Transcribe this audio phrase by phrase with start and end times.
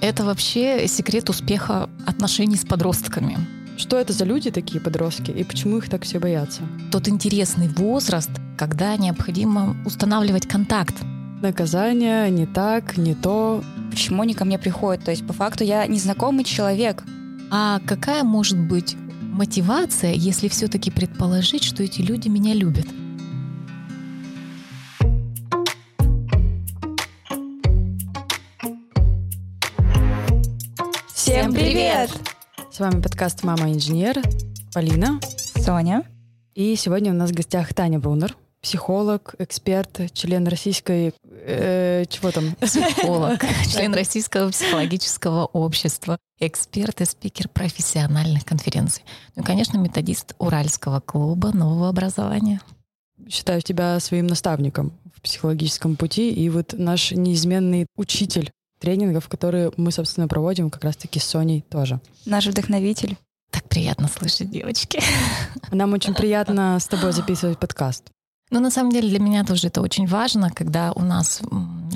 [0.00, 3.36] Это вообще секрет успеха отношений с подростками.
[3.76, 6.62] Что это за люди такие подростки и почему их так все боятся?
[6.92, 10.94] Тот интересный возраст, когда необходимо устанавливать контакт.
[11.42, 13.62] Наказание не так, не то.
[13.90, 15.04] Почему они ко мне приходят?
[15.04, 17.02] То есть, по факту, я незнакомый человек.
[17.50, 22.86] А какая может быть мотивация, если все-таки предположить, что эти люди меня любят?
[31.28, 32.10] Всем привет!
[32.70, 34.18] С вами подкаст «Мама инженер»,
[34.72, 35.20] Полина.
[35.56, 36.04] Соня.
[36.54, 41.12] И сегодня у нас в гостях Таня Брунер, психолог, эксперт, член российской...
[41.30, 42.54] э, чего там?
[42.62, 49.04] Психолог, член Российского психологического общества, эксперт и спикер профессиональных конференций.
[49.36, 52.62] Ну и, конечно, методист Уральского клуба нового образования.
[53.28, 59.92] Считаю тебя своим наставником в психологическом пути и вот наш неизменный учитель тренингов, которые мы,
[59.92, 62.00] собственно, проводим как раз-таки с Соней тоже.
[62.26, 63.16] Наш вдохновитель.
[63.50, 65.00] Так приятно слышать, девочки.
[65.70, 68.04] Нам очень приятно с тобой записывать подкаст.
[68.50, 71.42] Ну, на самом деле, для меня тоже это очень важно, когда у нас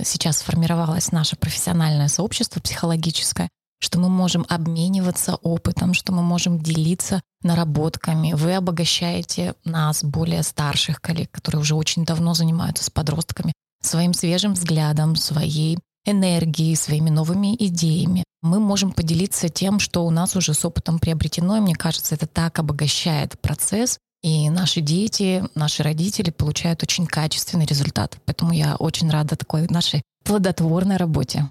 [0.04, 7.22] сейчас сформировалось наше профессиональное сообщество психологическое, что мы можем обмениваться опытом, что мы можем делиться
[7.42, 8.32] наработками.
[8.34, 13.52] Вы обогащаете нас, более старших коллег, которые уже очень давно занимаются с подростками,
[13.82, 18.24] своим свежим взглядом, своей энергией, своими новыми идеями.
[18.42, 22.26] Мы можем поделиться тем, что у нас уже с опытом приобретено, и мне кажется, это
[22.26, 28.18] так обогащает процесс, и наши дети, наши родители получают очень качественный результат.
[28.24, 31.50] Поэтому я очень рада такой нашей плодотворной работе.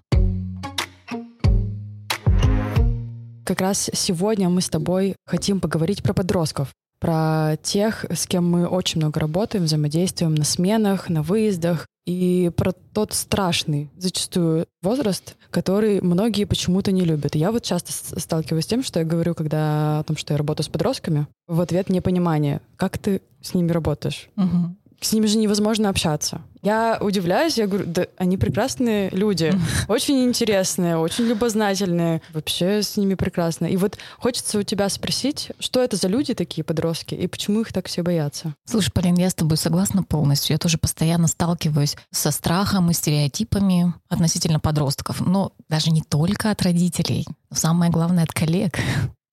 [3.45, 8.67] Как раз сегодня мы с тобой хотим поговорить про подростков, про тех, с кем мы
[8.67, 16.01] очень много работаем, взаимодействуем на сменах, на выездах, и про тот страшный зачастую возраст, который
[16.01, 17.35] многие почему-то не любят.
[17.35, 20.63] Я вот часто сталкиваюсь с тем, что я говорю, когда о том, что я работаю
[20.63, 24.29] с подростками, в ответ непонимание, как ты с ними работаешь.
[24.37, 24.75] Угу.
[25.01, 26.41] С ними же невозможно общаться.
[26.61, 29.53] Я удивляюсь, я говорю, да они прекрасные люди,
[29.87, 33.65] очень интересные, очень любознательные, вообще с ними прекрасно.
[33.65, 37.73] И вот хочется у тебя спросить, что это за люди такие подростки и почему их
[37.73, 38.53] так все боятся?
[38.65, 40.53] Слушай, Полин, я с тобой согласна полностью.
[40.53, 46.61] Я тоже постоянно сталкиваюсь со страхом и стереотипами относительно подростков, но даже не только от
[46.61, 48.77] родителей, но самое главное от коллег.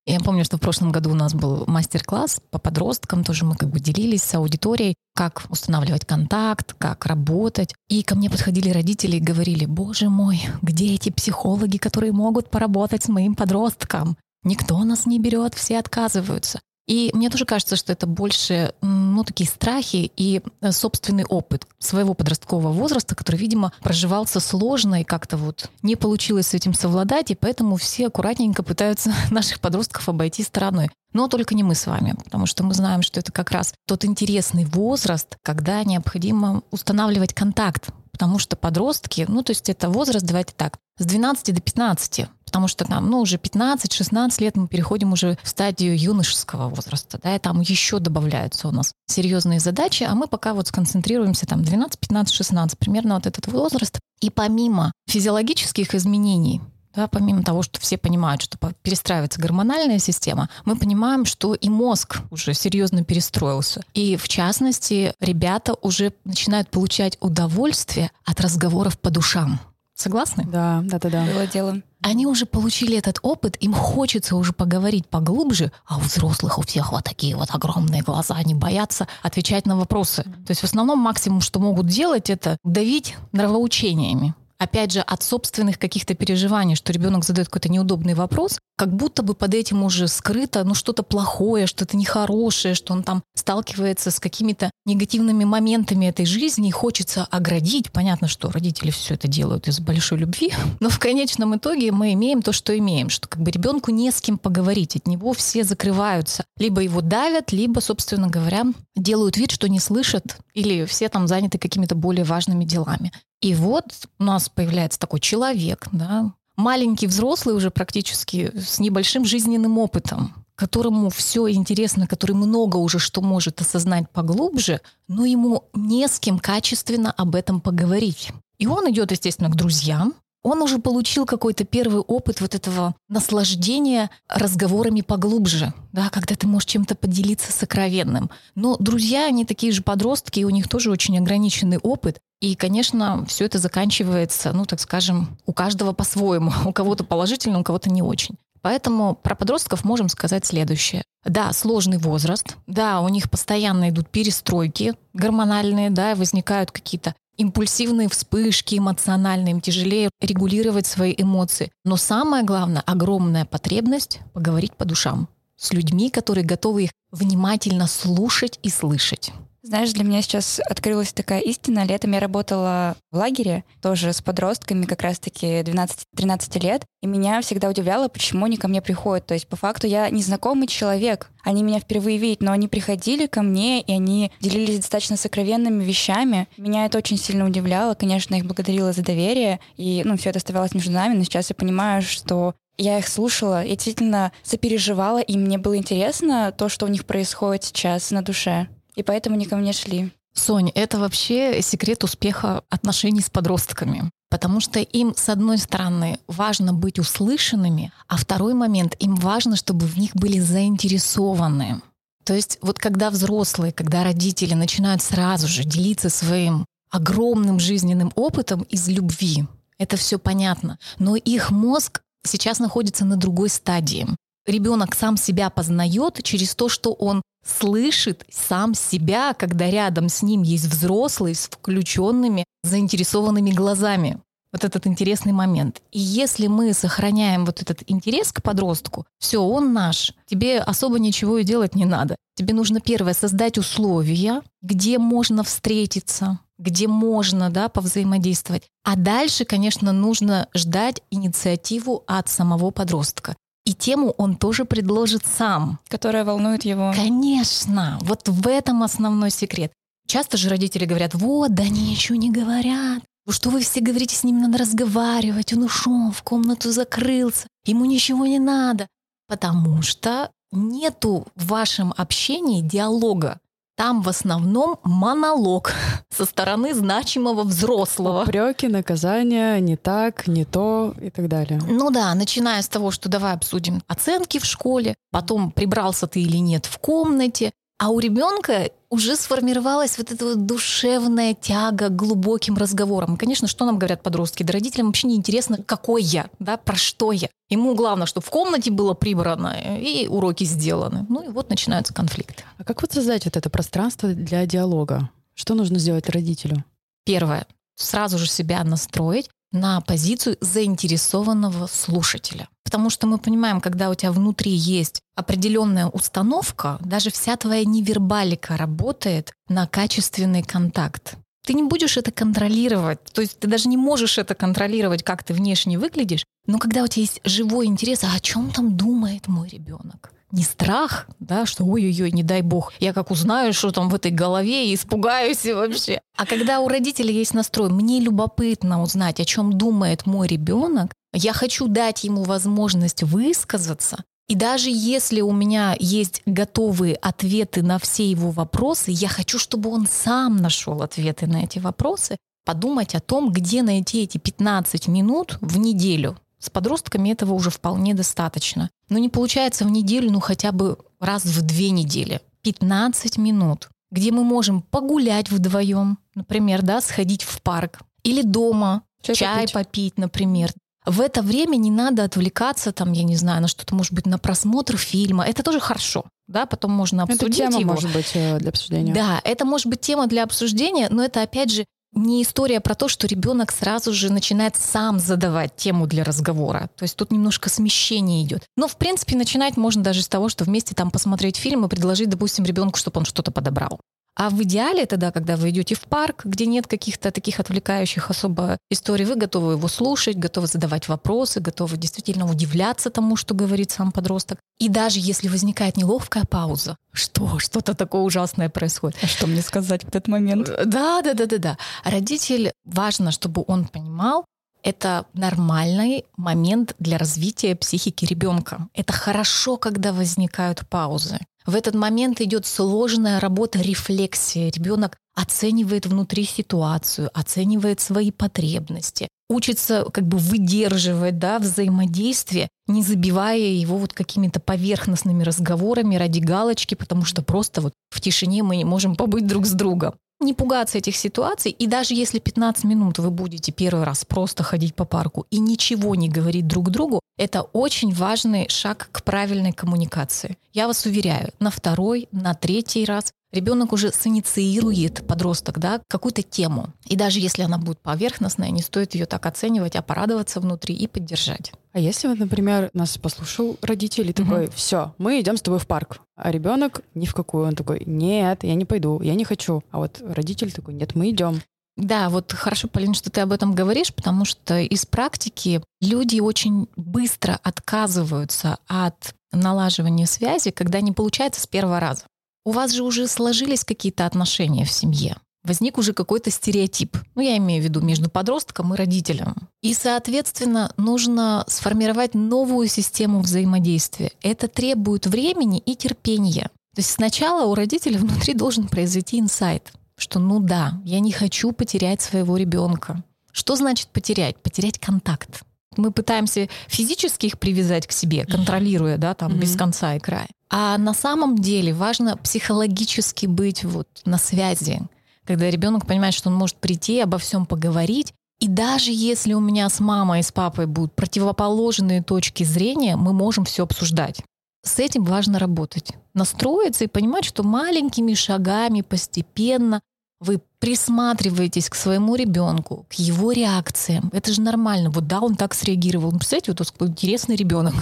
[0.09, 3.69] Я помню, что в прошлом году у нас был мастер-класс по подросткам, тоже мы как
[3.69, 7.75] бы делились с аудиторией, как устанавливать контакт, как работать.
[7.89, 13.03] И ко мне подходили родители и говорили, боже мой, где эти психологи, которые могут поработать
[13.03, 14.17] с моим подростком?
[14.43, 16.59] Никто нас не берет, все отказываются.
[16.89, 22.15] И мне тоже кажется, что это больше ну, такие страхи и э, собственный опыт своего
[22.15, 27.35] подросткового возраста, который, видимо, проживался сложно и как-то вот не получилось с этим совладать, и
[27.35, 30.89] поэтому все аккуратненько пытаются наших подростков обойти стороной.
[31.13, 34.03] Но только не мы с вами, потому что мы знаем, что это как раз тот
[34.03, 37.89] интересный возраст, когда необходимо устанавливать контакт,
[38.19, 42.67] потому что подростки, ну то есть это возраст, давайте так, с 12 до 15, потому
[42.67, 47.39] что там, ну, уже 15-16 лет мы переходим уже в стадию юношеского возраста, да, и
[47.39, 52.35] там еще добавляются у нас серьезные задачи, а мы пока вот сконцентрируемся там 12, 15,
[52.35, 53.97] 16, примерно вот этот возраст.
[54.19, 56.59] И помимо физиологических изменений,
[56.95, 62.19] да, помимо того, что все понимают, что перестраивается гормональная система, мы понимаем, что и мозг
[62.31, 63.83] уже серьезно перестроился.
[63.93, 69.59] И в частности, ребята уже начинают получать удовольствие от разговоров по душам.
[69.93, 70.45] Согласны?
[70.45, 71.25] Да, да, да, да.
[71.25, 71.81] Было дело.
[72.01, 76.93] Они уже получили этот опыт, им хочется уже поговорить поглубже, а у взрослых у всех
[76.93, 80.23] вот такие вот огромные глаза, они боятся отвечать на вопросы.
[80.23, 85.79] То есть в основном максимум, что могут делать, это давить нравоучениями опять же, от собственных
[85.79, 90.63] каких-то переживаний, что ребенок задает какой-то неудобный вопрос, как будто бы под этим уже скрыто
[90.63, 96.69] ну, что-то плохое, что-то нехорошее, что он там сталкивается с какими-то негативными моментами этой жизни
[96.69, 97.91] и хочется оградить.
[97.91, 102.41] Понятно, что родители все это делают из большой любви, но в конечном итоге мы имеем
[102.41, 106.43] то, что имеем, что как бы ребенку не с кем поговорить, от него все закрываются.
[106.57, 111.57] Либо его давят, либо, собственно говоря, делают вид, что не слышат, или все там заняты
[111.57, 113.11] какими-то более важными делами.
[113.41, 113.85] И вот
[114.19, 121.09] у нас появляется такой человек, да, маленький взрослый уже практически с небольшим жизненным опытом, которому
[121.09, 127.11] все интересно, который много уже что может осознать поглубже, но ему не с кем качественно
[127.11, 128.31] об этом поговорить.
[128.57, 134.09] И он идет, естественно, к друзьям, он уже получил какой-то первый опыт вот этого наслаждения
[134.29, 138.29] разговорами поглубже, да, когда ты можешь чем-то поделиться сокровенным.
[138.55, 142.19] Но друзья, они такие же подростки, и у них тоже очень ограниченный опыт.
[142.41, 146.51] И, конечно, все это заканчивается, ну, так скажем, у каждого по-своему.
[146.65, 148.37] У кого-то положительно, у кого-то не очень.
[148.61, 151.03] Поэтому про подростков можем сказать следующее.
[151.25, 158.77] Да, сложный возраст, да, у них постоянно идут перестройки гормональные, да, возникают какие-то импульсивные вспышки
[158.77, 161.71] эмоциональные, им тяжелее регулировать свои эмоции.
[161.85, 168.59] Но самое главное, огромная потребность поговорить по душам с людьми, которые готовы их внимательно слушать
[168.63, 169.33] и слышать.
[169.61, 171.85] Знаешь, для меня сейчас открылась такая истина.
[171.85, 176.85] Летом я работала в лагере, тоже с подростками, как раз-таки 12-13 лет.
[177.01, 179.25] И меня всегда удивляло, почему они ко мне приходят.
[179.25, 181.29] То есть, по факту, я незнакомый человек.
[181.43, 186.47] Они меня впервые видят, но они приходили ко мне, и они делились достаточно сокровенными вещами.
[186.57, 187.95] Меня это очень сильно удивляло.
[187.95, 189.59] Конечно, их благодарила за доверие.
[189.75, 191.15] И, ну, все это оставалось между нами.
[191.15, 196.53] Но сейчас я понимаю, что я их слушала, я действительно сопереживала, и мне было интересно
[196.57, 198.69] то, что у них происходит сейчас на душе
[198.99, 200.11] и поэтому они ко мне шли.
[200.33, 204.09] Сонь, это вообще секрет успеха отношений с подростками.
[204.29, 209.87] Потому что им, с одной стороны, важно быть услышанными, а второй момент, им важно, чтобы
[209.87, 211.81] в них были заинтересованы.
[212.23, 218.61] То есть вот когда взрослые, когда родители начинают сразу же делиться своим огромным жизненным опытом
[218.63, 219.45] из любви,
[219.79, 220.77] это все понятно.
[220.99, 224.07] Но их мозг сейчас находится на другой стадии.
[224.49, 230.41] Ребенок сам себя познает через то, что он слышит сам себя, когда рядом с ним
[230.41, 234.19] есть взрослый с включенными, заинтересованными глазами.
[234.51, 235.83] Вот этот интересный момент.
[235.91, 240.15] И если мы сохраняем вот этот интерес к подростку, все, он наш.
[240.25, 242.15] Тебе особо ничего и делать не надо.
[242.33, 248.63] Тебе нужно первое создать условия, где можно встретиться, где можно да, повзаимодействовать.
[248.83, 253.35] А дальше, конечно, нужно ждать инициативу от самого подростка.
[253.65, 255.79] И тему он тоже предложит сам.
[255.87, 256.93] Которая волнует его.
[256.95, 257.99] Конечно.
[258.01, 259.71] Вот в этом основной секрет.
[260.07, 263.03] Часто же родители говорят, вот, да они ничего не говорят.
[263.29, 268.25] Что вы все говорите, с ним надо разговаривать, он ушел, в комнату закрылся, ему ничего
[268.25, 268.87] не надо.
[269.27, 273.39] Потому что нету в вашем общении диалога.
[273.79, 275.71] Там в основном монолог
[276.09, 278.23] со стороны значимого взрослого.
[278.23, 281.61] Упреки, наказания, не так, не то и так далее.
[281.65, 286.35] Ну да, начиная с того, что давай обсудим оценки в школе, потом прибрался ты или
[286.35, 292.57] нет в комнате, а у ребенка уже сформировалась вот эта вот душевная тяга к глубоким
[292.57, 293.15] разговорам.
[293.15, 294.43] конечно, что нам говорят подростки?
[294.43, 297.29] Да родителям вообще не интересно, какой я, да, про что я.
[297.49, 301.05] Ему главное, чтобы в комнате было прибрано и уроки сделаны.
[301.07, 302.43] Ну и вот начинаются конфликты.
[302.57, 305.09] А как вот создать вот это пространство для диалога?
[305.33, 306.65] Что нужно сделать родителю?
[307.05, 307.47] Первое.
[307.75, 312.49] Сразу же себя настроить на позицию заинтересованного слушателя.
[312.69, 318.57] Потому что мы понимаем, когда у тебя внутри есть определенная установка, даже вся твоя невербалика
[318.57, 321.15] работает на качественный контакт.
[321.47, 325.33] Ты не будешь это контролировать, то есть ты даже не можешь это контролировать, как ты
[325.33, 329.49] внешне выглядишь, но когда у тебя есть живой интерес, а о чем там думает мой
[329.49, 330.11] ребенок?
[330.31, 334.11] не страх, да, что ой-ой-ой, не дай бог, я как узнаю, что там в этой
[334.11, 336.01] голове, и испугаюсь вообще.
[336.17, 341.33] А когда у родителей есть настрой, мне любопытно узнать, о чем думает мой ребенок, я
[341.33, 348.09] хочу дать ему возможность высказаться, и даже если у меня есть готовые ответы на все
[348.09, 352.15] его вопросы, я хочу, чтобы он сам нашел ответы на эти вопросы,
[352.45, 356.15] подумать о том, где найти эти 15 минут в неделю.
[356.37, 358.69] С подростками этого уже вполне достаточно.
[358.87, 362.21] Но не получается в неделю, ну хотя бы раз в две недели.
[362.43, 369.15] 15 минут, где мы можем погулять вдвоем, например, да, сходить в парк или дома чай,
[369.15, 369.53] чай попить.
[369.53, 370.51] попить, например.
[370.89, 374.17] В это время не надо отвлекаться, там, я не знаю, на что-то, может быть, на
[374.17, 375.23] просмотр фильма.
[375.23, 377.73] Это тоже хорошо, да, потом можно обсудить это тема его.
[377.73, 378.91] может быть э, для обсуждения.
[378.91, 382.87] Да, это может быть тема для обсуждения, но это, опять же, не история про то,
[382.87, 386.71] что ребенок сразу же начинает сам задавать тему для разговора.
[386.75, 388.45] То есть тут немножко смещение идет.
[388.57, 392.09] Но, в принципе, начинать можно даже с того, что вместе там посмотреть фильм и предложить,
[392.09, 393.79] допустим, ребенку, чтобы он что-то подобрал.
[394.19, 398.57] А в идеале тогда, когда вы идете в парк, где нет каких-то таких отвлекающих особо
[398.69, 403.93] историй, вы готовы его слушать, готовы задавать вопросы, готовы действительно удивляться тому, что говорит сам
[403.93, 404.37] подросток.
[404.59, 408.97] И даже если возникает неловкая пауза, что, что-то такое ужасное происходит.
[409.01, 410.47] А что мне сказать в этот момент?
[410.65, 411.57] Да, да, да, да, да.
[411.85, 414.25] Родитель, важно, чтобы он понимал,
[414.63, 418.67] это нормальный момент для развития психики ребенка.
[418.73, 421.19] Это хорошо, когда возникают паузы.
[421.45, 424.51] В этот момент идет сложная работа рефлексии.
[424.51, 433.37] Ребенок оценивает внутри ситуацию, оценивает свои потребности, учится как бы выдерживать да, взаимодействие, не забивая
[433.37, 438.65] его вот какими-то поверхностными разговорами ради галочки, потому что просто вот в тишине мы не
[438.65, 439.95] можем побыть друг с другом.
[440.19, 441.51] Не пугаться этих ситуаций.
[441.51, 445.95] И даже если 15 минут вы будете первый раз просто ходить по парку и ничего
[445.95, 450.37] не говорить друг другу, это очень важный шаг к правильной коммуникации.
[450.53, 456.73] Я вас уверяю, на второй, на третий раз ребенок уже синициирует подросток, да, какую-то тему.
[456.85, 460.87] И даже если она будет поверхностная, не стоит ее так оценивать, а порадоваться внутри и
[460.87, 461.51] поддержать.
[461.71, 464.51] А если вот, например, нас послушал родитель и такой, угу.
[464.55, 468.43] все, мы идем с тобой в парк, а ребенок ни в какую, он такой, нет,
[468.43, 469.63] я не пойду, я не хочу.
[469.71, 471.41] А вот родитель такой, нет, мы идем.
[471.77, 476.67] Да, вот хорошо, Полин, что ты об этом говоришь, потому что из практики люди очень
[476.75, 482.03] быстро отказываются от налаживания связи, когда не получается с первого раза.
[482.45, 485.17] У вас же уже сложились какие-то отношения в семье.
[485.43, 486.97] Возник уже какой-то стереотип.
[487.15, 489.35] Ну, я имею в виду между подростком и родителем.
[489.61, 494.11] И, соответственно, нужно сформировать новую систему взаимодействия.
[494.21, 496.49] Это требует времени и терпения.
[496.75, 501.51] То есть сначала у родителя внутри должен произойти инсайт, что ну да, я не хочу
[501.51, 503.03] потерять своего ребенка.
[503.31, 504.37] Что значит потерять?
[504.37, 505.43] Потерять контакт.
[505.77, 509.39] Мы пытаемся физически их привязать к себе, контролируя, да, там, mm-hmm.
[509.39, 510.27] без конца и края.
[510.49, 514.81] А на самом деле важно психологически быть вот на связи,
[515.29, 518.15] когда ребенок понимает, что он может прийти, обо всем поговорить.
[518.39, 523.13] И даже если у меня с мамой и с папой будут противоположные точки зрения, мы
[523.13, 524.23] можем все обсуждать.
[524.65, 525.93] С этим важно работать.
[526.15, 529.81] Настроиться и понимать, что маленькими шагами постепенно
[530.19, 534.09] вы присматриваетесь к своему ребенку, к его реакциям.
[534.11, 534.89] Это же нормально.
[534.89, 536.11] Вот да, он так среагировал.
[536.11, 537.75] Ну, представляете, вот такой интересный ребенок.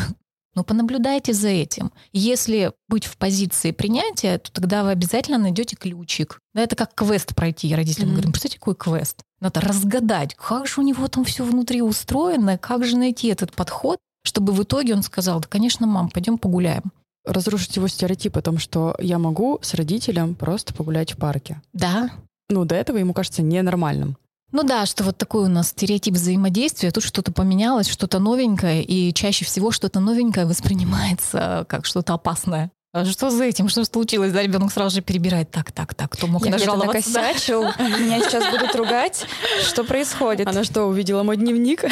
[0.57, 1.91] Но понаблюдайте за этим.
[2.13, 6.39] Если быть в позиции принятия, то тогда вы обязательно найдете ключик.
[6.55, 7.67] Да, это как квест пройти.
[7.67, 8.13] Я родителям mm-hmm.
[8.13, 9.21] говорю, представьте, какой квест.
[9.39, 13.99] Надо разгадать, как же у него там все внутри устроено, как же найти этот подход,
[14.23, 16.91] чтобы в итоге он сказал, да, конечно, мам, пойдем погуляем.
[17.23, 21.61] Разрушить его стереотип о том, что я могу с родителем просто погулять в парке.
[21.73, 22.09] Да.
[22.49, 24.17] Ну, до этого ему кажется ненормальным.
[24.51, 29.13] Ну да, что вот такой у нас стереотип взаимодействия, тут что-то поменялось, что-то новенькое, и
[29.13, 32.71] чаще всего что-то новенькое воспринимается как что-то опасное.
[32.93, 33.67] А что за этим?
[33.67, 34.31] Что случилось?
[34.31, 35.51] Да, ребенок сразу же перебирает.
[35.51, 37.11] Так, так, так, кто мог Я нажаловаться?
[37.11, 39.25] Я накосячил, меня сейчас будут ругать.
[39.61, 40.47] Что происходит?
[40.47, 41.83] Она что, увидела мой дневник?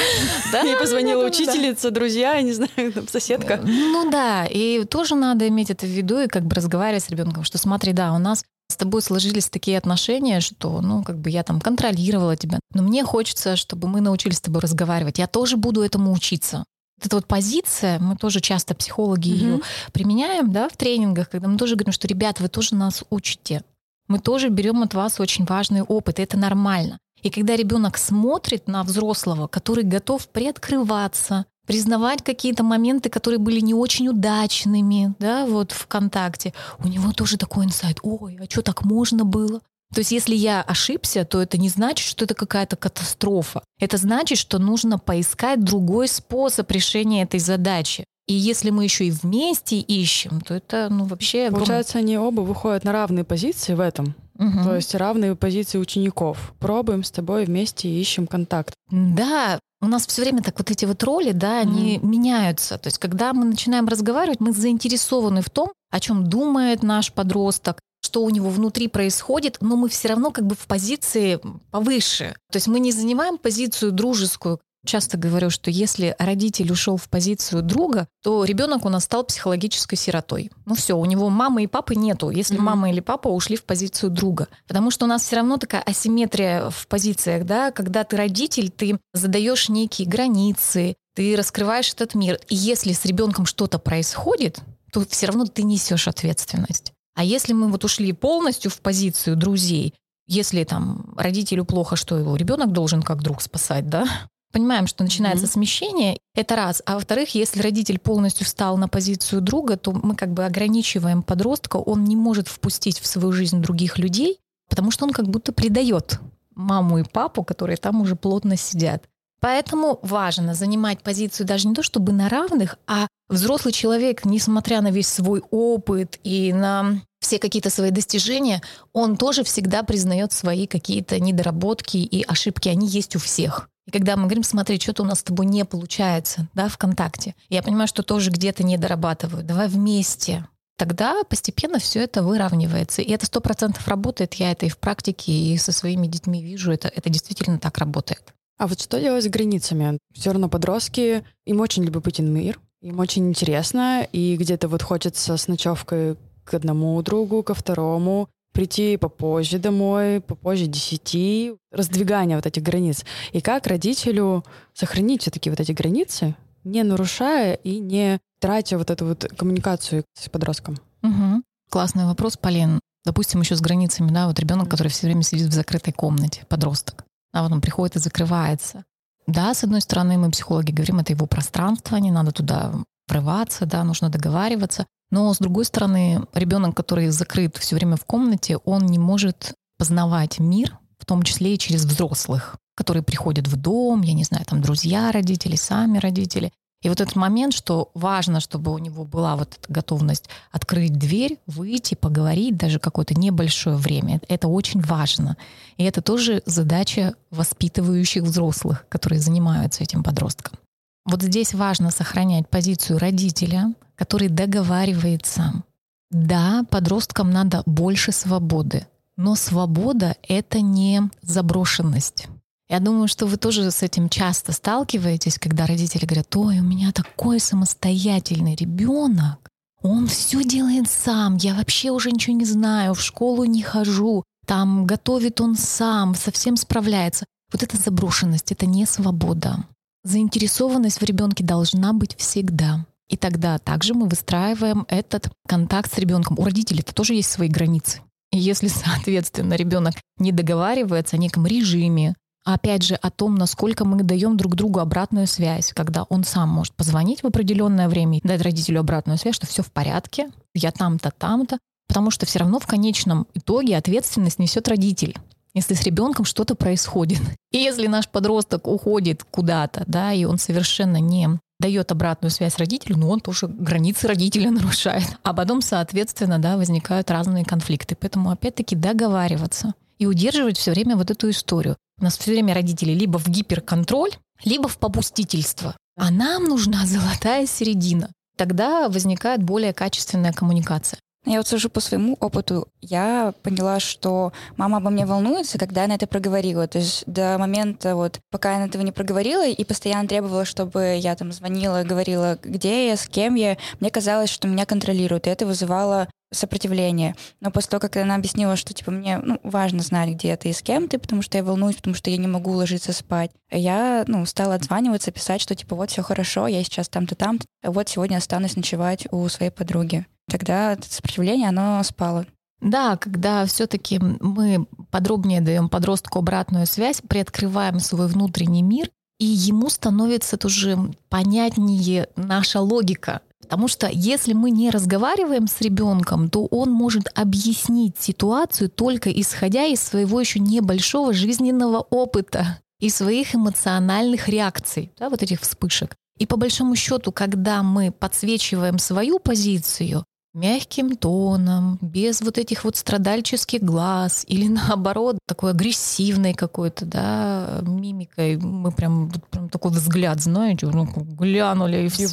[0.52, 0.62] Да.
[0.62, 3.60] Ей позвонила учительница, друзья, я не знаю, соседка.
[3.64, 7.44] Ну да, и тоже надо иметь это в виду и как бы разговаривать с ребенком,
[7.44, 11.44] что смотри, да, у нас с тобой сложились такие отношения, что, ну, как бы я
[11.44, 12.60] там контролировала тебя.
[12.74, 15.20] Но мне хочется, чтобы мы научились с тобой разговаривать.
[15.20, 16.66] Я тоже буду этому учиться.
[16.98, 19.54] Вот эта вот позиция, мы тоже часто психологи mm-hmm.
[19.54, 23.64] ее применяем, да, в тренингах, когда мы тоже говорим, что, ребята, вы тоже нас учите.
[24.08, 27.00] Мы тоже берем от вас очень важный опыт, и это нормально.
[27.22, 33.74] И когда ребенок смотрит на взрослого, который готов приоткрываться, признавать какие-то моменты, которые были не
[33.74, 38.84] очень удачными, да, вот в контакте, у него тоже такой инсайт, ой, а что так
[38.84, 39.62] можно было?
[39.94, 43.64] То есть если я ошибся, то это не значит, что это какая-то катастрофа.
[43.80, 48.04] Это значит, что нужно поискать другой способ решения этой задачи.
[48.28, 51.52] И если мы еще и вместе ищем, то это ну, вообще...
[51.52, 54.16] Получается, они оба выходят на равные позиции в этом.
[54.38, 54.64] Угу.
[54.64, 56.54] То есть равные позиции учеников.
[56.60, 58.74] Пробуем с тобой вместе и ищем контакт.
[58.90, 62.06] Да, у нас все время так вот эти вот роли, да, они mm.
[62.06, 62.77] меняются.
[62.77, 67.80] То есть, когда мы начинаем разговаривать, мы заинтересованы в том, о чем думает наш подросток,
[68.06, 71.39] что у него внутри происходит, но мы все равно как бы в позиции
[71.72, 72.36] повыше.
[72.51, 77.62] То есть мы не занимаем позицию дружескую, часто говорю, что если родитель ушел в позицию
[77.62, 80.51] друга, то ребенок у нас стал психологической сиротой.
[80.65, 82.62] Ну все, у него мамы и папы нету, если mm-hmm.
[82.62, 84.48] мама или папа ушли в позицию друга.
[84.68, 89.00] Потому что у нас все равно такая асимметрия в позициях, да, когда ты родитель, ты
[89.13, 92.39] задаешь некие границы, ты раскрываешь этот мир.
[92.50, 94.62] И если с ребенком что-то происходит,
[94.92, 96.94] то все равно ты несешь ответственность.
[97.15, 99.94] А если мы вот ушли полностью в позицию друзей,
[100.27, 104.08] если там родителю плохо, что его ребенок должен как друг спасать, да?
[104.56, 105.52] Понимаем, что начинается mm-hmm.
[105.52, 106.82] смещение, это раз.
[106.86, 111.76] А во-вторых, если родитель полностью встал на позицию друга, то мы как бы ограничиваем подростка,
[111.76, 116.22] он не может впустить в свою жизнь других людей, потому что он как будто предает
[116.56, 119.04] маму и папу, которые там уже плотно сидят.
[119.42, 124.90] Поэтому важно занимать позицию даже не то чтобы на равных, а взрослый человек, несмотря на
[124.90, 128.62] весь свой опыт и на все какие-то свои достижения,
[128.94, 132.70] он тоже всегда признает свои какие-то недоработки и ошибки.
[132.70, 133.70] Они есть у всех.
[133.86, 137.62] И когда мы говорим, смотри, что-то у нас с тобой не получается, да, ВКонтакте, я
[137.62, 140.48] понимаю, что тоже где-то не дорабатываю, давай вместе.
[140.77, 143.01] Тогда постепенно все это выравнивается.
[143.01, 144.34] И это сто процентов работает.
[144.34, 146.72] Я это и в практике, и со своими детьми вижу.
[146.72, 148.34] Это, это действительно так работает.
[148.58, 149.98] А вот что делать с границами?
[150.13, 155.48] Все равно подростки, им очень любопытен мир, им очень интересно, и где-то вот хочется с
[155.48, 156.15] ночевкой
[156.46, 163.04] к одному другу, ко второму, прийти попозже домой, попозже десяти, раздвигание вот этих границ.
[163.34, 169.06] И как родителю сохранить все-таки вот эти границы, не нарушая и не тратя вот эту
[169.08, 170.78] вот коммуникацию с подростком?
[171.04, 171.44] Угу.
[171.70, 172.80] Классный вопрос, Полин.
[173.04, 177.06] Допустим, еще с границами, да, вот ребенок, который все время сидит в закрытой комнате, подросток,
[177.34, 178.86] а вот он приходит и закрывается.
[179.28, 182.74] Да, с одной стороны, мы, психологи, говорим, это его пространство, не надо туда
[183.08, 184.88] врываться, да, нужно договариваться.
[185.12, 190.40] Но с другой стороны, ребенок, который закрыт все время в комнате, он не может познавать
[190.40, 194.62] мир, в том числе и через взрослых, которые приходят в дом, я не знаю, там
[194.62, 196.52] друзья родители, сами родители.
[196.82, 201.40] И вот этот момент, что важно, чтобы у него была вот эта готовность открыть дверь,
[201.48, 205.36] выйти, поговорить даже какое-то небольшое время, это очень важно.
[205.78, 210.60] И это тоже задача воспитывающих взрослых, которые занимаются этим подростком.
[211.06, 215.64] Вот здесь важно сохранять позицию родителя, который договаривается.
[216.10, 222.28] Да, подросткам надо больше свободы, но свобода— это не заброшенность.
[222.68, 226.92] Я думаю, что вы тоже с этим часто сталкиваетесь, когда родители говорят, ой, у меня
[226.92, 229.50] такой самостоятельный ребенок,
[229.84, 234.86] он все делает сам, я вообще уже ничего не знаю, в школу не хожу, там
[234.88, 237.26] готовит он сам, совсем справляется.
[237.52, 239.66] Вот эта заброшенность, это не свобода.
[240.06, 242.86] Заинтересованность в ребенке должна быть всегда.
[243.10, 246.38] И тогда также мы выстраиваем этот контакт с ребенком.
[246.38, 248.02] У родителей это тоже есть свои границы.
[248.32, 254.04] И если, соответственно, ребенок не договаривается о неком режиме, опять же, о том, насколько мы
[254.04, 258.44] даем друг другу обратную связь, когда он сам может позвонить в определенное время и дать
[258.44, 261.58] родителю обратную связь, что все в порядке, я там-то, там-то,
[261.88, 265.18] потому что все равно в конечном итоге ответственность несет родитель
[265.56, 267.20] если с ребенком что-то происходит.
[267.52, 272.98] И если наш подросток уходит куда-то, да, и он совершенно не дает обратную связь родителю,
[272.98, 275.08] но он тоже границы родителя нарушает.
[275.24, 277.96] А потом, соответственно, да, возникают разные конфликты.
[277.96, 281.78] Поэтому, опять-таки, договариваться и удерживать все время вот эту историю.
[282.00, 284.12] У нас все время родители либо в гиперконтроль,
[284.44, 285.76] либо в попустительство.
[285.98, 288.10] А нам нужна золотая середина.
[288.38, 291.00] Тогда возникает более качественная коммуникация.
[291.25, 292.68] Я вот сужу по своему опыту.
[292.81, 296.68] Я поняла, что мама обо мне волнуется, когда она это проговорила.
[296.68, 301.16] То есть до момента, вот, пока она этого не проговорила и постоянно требовала, чтобы я
[301.16, 305.25] там звонила, говорила, где я, с кем я, мне казалось, что меня контролируют.
[305.25, 307.16] И это вызывало сопротивление.
[307.40, 310.53] Но после того, как она объяснила, что типа мне ну, важно знать, где ты и
[310.53, 314.03] с кем ты, потому что я волнуюсь, потому что я не могу ложиться спать, я
[314.07, 318.18] ну, стала отзваниваться, писать, что типа вот все хорошо, я сейчас там-то там-то, вот сегодня
[318.18, 320.05] останусь ночевать у своей подруги.
[320.29, 322.25] Тогда сопротивление, оно спало.
[322.61, 329.70] Да, когда все-таки мы подробнее даем подростку обратную связь, приоткрываем свой внутренний мир, и ему
[329.70, 330.77] становится тоже
[331.09, 333.22] понятнее наша логика.
[333.42, 339.66] Потому что если мы не разговариваем с ребенком, то он может объяснить ситуацию только исходя
[339.66, 345.96] из своего еще небольшого жизненного опыта и своих эмоциональных реакций, да, вот этих вспышек.
[346.18, 350.05] И по большому счету, когда мы подсвечиваем свою позицию,
[350.36, 358.38] мягким тоном, без вот этих вот страдальческих глаз или наоборот такой агрессивной какой-то, да, мимикой.
[358.38, 362.08] Мы прям, прям такой взгляд, знаете, ну, глянули и все.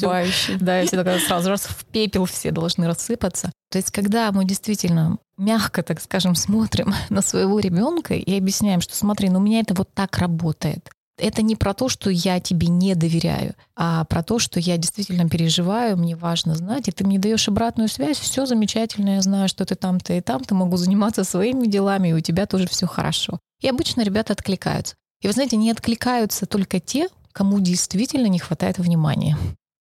[0.59, 3.51] Да, и все такая сразу раз в пепел все должны рассыпаться.
[3.69, 8.95] То есть, когда мы действительно мягко, так скажем, смотрим на своего ребенка и объясняем, что
[8.95, 10.89] смотри, ну у меня это вот так работает.
[11.17, 15.29] Это не про то, что я тебе не доверяю, а про то, что я действительно
[15.29, 19.63] переживаю, мне важно знать, и ты мне даешь обратную связь, все замечательно, я знаю, что
[19.65, 23.39] ты там-то и там-то, могу заниматься своими делами, и у тебя тоже все хорошо.
[23.61, 24.95] И обычно ребята откликаются.
[25.21, 29.37] И вы знаете, не откликаются только те, кому действительно не хватает внимания.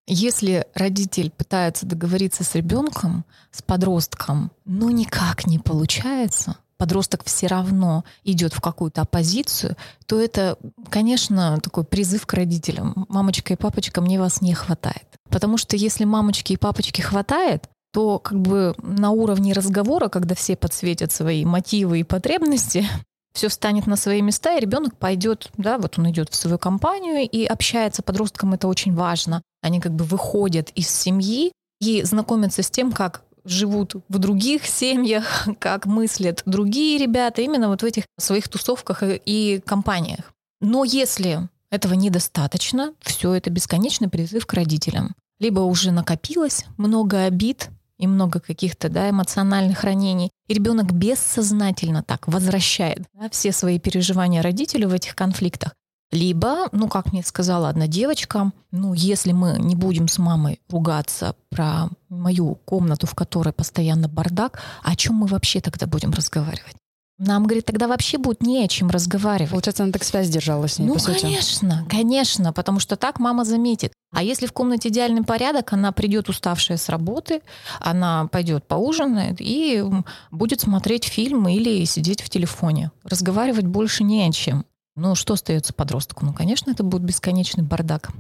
[0.07, 8.03] Если родитель пытается договориться с ребенком, с подростком, но никак не получается, подросток все равно
[8.25, 10.59] идет в какую-то оппозицию, то это,
[10.91, 13.07] конечно, такой призыв к родителям.
[13.09, 15.07] Мамочка и папочка, мне вас не хватает.
[15.31, 20.57] Потому что если мамочки и папочки хватает, то как бы на уровне разговора, когда все
[20.57, 22.85] подсветят свои мотивы и потребности,
[23.33, 27.31] все встанет на свои места, и ребенок пойдет, да, вот он идет в свою компанию
[27.31, 28.03] и общается.
[28.03, 29.41] Подросткам это очень важно.
[29.63, 35.49] Они как бы выходят из семьи и знакомятся с тем, как живут в других семьях,
[35.59, 40.33] как мыслят другие ребята, именно вот в этих своих тусовках и компаниях.
[40.61, 45.15] Но если этого недостаточно, все это бесконечный призыв к родителям.
[45.41, 52.29] Либо уже накопилось много обид и много каких-то да, эмоциональных ранений, и ребенок бессознательно так
[52.29, 55.73] возвращает да, все свои переживания родителю в этих конфликтах.
[56.13, 61.35] Либо, ну, как мне сказала одна девочка, ну, если мы не будем с мамой ругаться
[61.49, 66.77] про мою комнату, в которой постоянно бардак, о чем мы вообще тогда будем разговаривать?
[67.19, 69.51] Нам, говорит, тогда вообще будет не о чем разговаривать.
[69.51, 71.21] Получается, она так связь держала с ней, ну, по сути.
[71.21, 73.93] конечно, конечно, потому что так мама заметит.
[74.13, 77.41] А если в комнате идеальный порядок, она придет уставшая с работы,
[77.81, 79.85] она пойдет поужинает и
[80.31, 82.91] будет смотреть фильм или сидеть в телефоне.
[83.05, 84.67] Разговаривать больше не о чем.
[84.95, 86.25] Ну, что остается подростку?
[86.25, 88.11] Ну, конечно, это будет бесконечный бардак.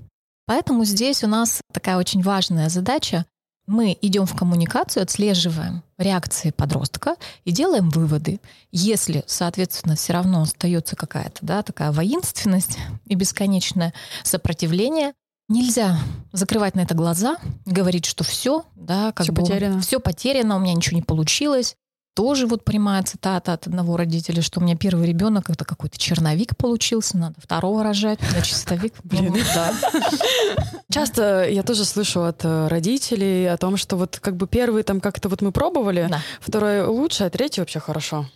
[0.46, 3.26] Поэтому здесь у нас такая очень важная задача
[3.66, 8.40] мы идем в коммуникацию, отслеживаем реакции подростка и делаем выводы.
[8.72, 15.12] Если, соответственно, все равно остается какая-то да, такая воинственность и бесконечное сопротивление,
[15.48, 15.98] нельзя
[16.32, 19.80] закрывать на это глаза, говорить, что все, да, как все бы потеряно.
[19.80, 21.76] все потеряно, у меня ничего не получилось
[22.14, 26.56] тоже вот прямая цитата от одного родителя, что у меня первый ребенок это какой-то черновик
[26.56, 28.94] получился, надо второго рожать, значит, чистовик.
[29.04, 29.74] Блин, да.
[30.90, 35.00] Часто я тоже слышу от э, родителей о том, что вот как бы первый там
[35.00, 38.26] как-то вот мы пробовали, второй лучше, а третий вообще хорошо.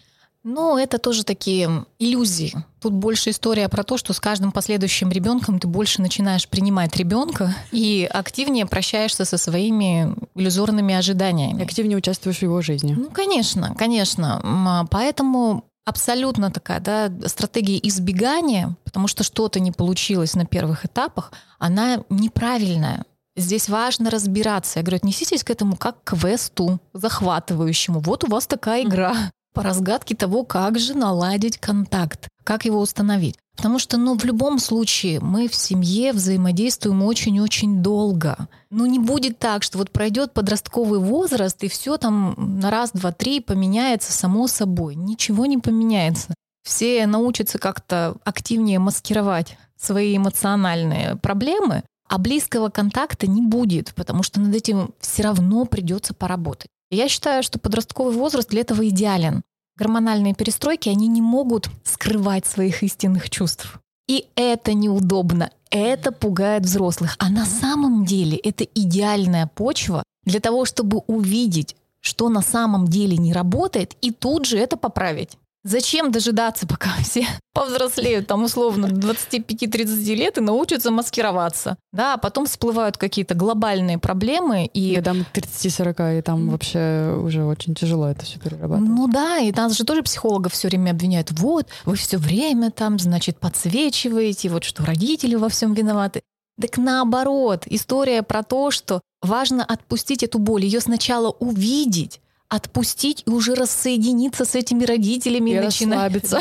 [0.49, 2.55] Ну, это тоже такие иллюзии.
[2.81, 7.53] Тут больше история про то, что с каждым последующим ребенком ты больше начинаешь принимать ребенка
[7.73, 11.65] и активнее прощаешься со своими иллюзорными ожиданиями.
[11.65, 12.95] Активнее участвуешь в его жизни.
[12.97, 14.41] Ну, конечно, конечно.
[14.45, 21.33] А Поэтому абсолютно такая да, стратегия избегания, потому что что-то не получилось на первых этапах,
[21.59, 23.05] она неправильная.
[23.35, 24.79] Здесь важно разбираться.
[24.79, 27.99] Я говорю, отнеситесь к этому как к квесту захватывающему.
[27.99, 33.37] Вот у вас такая игра по разгадке того, как же наладить контакт, как его установить.
[33.57, 38.49] Потому что, ну, в любом случае мы в семье взаимодействуем очень-очень долго.
[38.69, 43.13] Ну, не будет так, что вот пройдет подростковый возраст, и все там на раз, два,
[43.13, 44.95] три поменяется само собой.
[44.95, 46.35] Ничего не поменяется.
[46.63, 54.39] Все научатся как-то активнее маскировать свои эмоциональные проблемы, а близкого контакта не будет, потому что
[54.39, 56.69] над этим все равно придется поработать.
[56.91, 59.43] Я считаю, что подростковый возраст для этого идеален.
[59.77, 63.79] Гормональные перестройки, они не могут скрывать своих истинных чувств.
[64.09, 67.17] И это неудобно, это пугает взрослых.
[67.19, 73.17] А на самом деле это идеальная почва для того, чтобы увидеть, что на самом деле
[73.17, 75.37] не работает, и тут же это поправить.
[75.67, 81.77] Зачем дожидаться, пока все повзрослеют, там условно до 25-30 лет и научатся маскироваться?
[81.93, 87.45] Да, а потом всплывают какие-то глобальные проблемы, и там к 30-40, и там вообще уже
[87.45, 88.89] очень тяжело это все перерабатывать.
[88.89, 91.33] Ну да, и нас же тоже психологов все время обвиняют.
[91.33, 96.23] Вот, вы все время там, значит, подсвечиваете, вот что родители во всем виноваты.
[96.61, 103.31] Так наоборот, история про то, что важно отпустить эту боль, ее сначала увидеть, отпустить и
[103.31, 105.51] уже рассоединиться с этими родителями.
[105.51, 106.41] И начинать- расслабиться.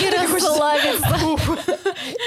[0.00, 1.18] И расслабиться.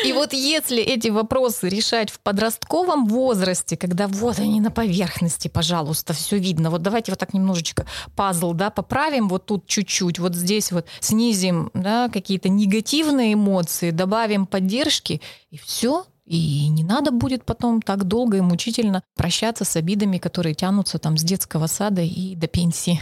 [0.06, 6.14] И вот если эти вопросы решать в подростковом возрасте, когда вот они на поверхности, пожалуйста,
[6.14, 7.86] все видно, вот давайте вот так немножечко
[8.16, 14.46] пазл, да, поправим вот тут чуть-чуть, вот здесь вот снизим, да, какие-то негативные эмоции, добавим
[14.46, 20.18] поддержки, и все, и не надо будет потом так долго и мучительно прощаться с обидами,
[20.18, 23.00] которые тянутся там с детского сада и до пенсии.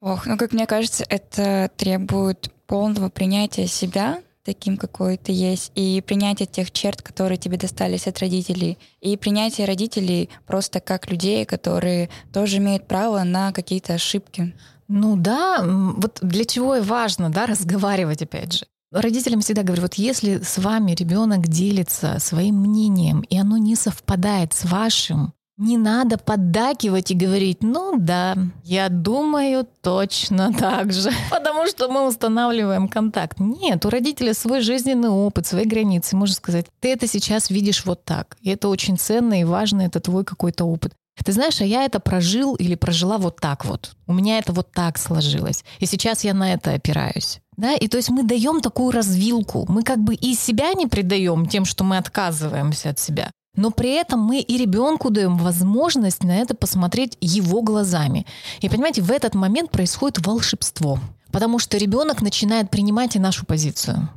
[0.00, 6.00] Ох, ну как мне кажется, это требует полного принятия себя таким, какой ты есть, и
[6.00, 12.08] принятия тех черт, которые тебе достались от родителей, и принятие родителей просто как людей, которые
[12.32, 14.54] тоже имеют право на какие-то ошибки.
[14.88, 18.66] Ну да, вот для чего и важно, да, разговаривать опять же.
[18.90, 24.54] Родителям всегда говорю, вот если с вами ребенок делится своим мнением, и оно не совпадает
[24.54, 31.66] с вашим, не надо поддакивать и говорить, ну да, я думаю точно так же, потому
[31.66, 33.40] что мы устанавливаем контакт.
[33.40, 36.16] Нет, у родителя свой жизненный опыт, свои границы.
[36.16, 40.00] Можно сказать, ты это сейчас видишь вот так, и это очень ценно и важно, это
[40.00, 40.94] твой какой-то опыт.
[41.24, 43.96] Ты знаешь, а я это прожил или прожила вот так вот.
[44.06, 45.64] У меня это вот так сложилось.
[45.80, 47.40] И сейчас я на это опираюсь.
[47.58, 49.66] Да, и то есть мы даем такую развилку.
[49.68, 53.32] Мы как бы и себя не предаем тем, что мы отказываемся от себя.
[53.56, 58.26] Но при этом мы и ребенку даем возможность на это посмотреть его глазами.
[58.60, 61.00] И понимаете, в этот момент происходит волшебство.
[61.32, 64.08] Потому что ребенок начинает принимать и нашу позицию.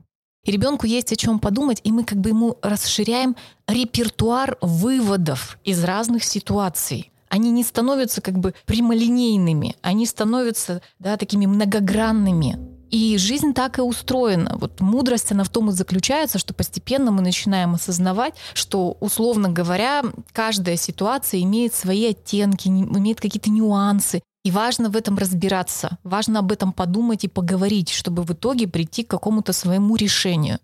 [0.46, 3.36] И ребенку есть о чем подумать, и мы как бы ему расширяем
[3.68, 7.12] репертуар выводов из разных ситуаций.
[7.28, 12.81] Они не становятся как бы прямолинейными, они становятся да, такими многогранными.
[12.92, 14.58] И жизнь так и устроена.
[14.60, 20.04] Вот мудрость, она в том и заключается, что постепенно мы начинаем осознавать, что, условно говоря,
[20.34, 24.22] каждая ситуация имеет свои оттенки, имеет какие-то нюансы.
[24.44, 29.04] И важно в этом разбираться, важно об этом подумать и поговорить, чтобы в итоге прийти
[29.04, 30.60] к какому-то своему решению.